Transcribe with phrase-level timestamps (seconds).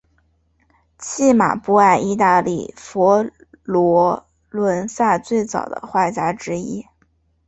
[0.97, 3.29] 契马布埃意大利佛
[3.61, 6.83] 罗伦萨最早的画家之一。